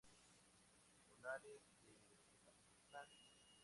[1.21, 1.93] Valores de
[2.41, 3.09] Zapotlán.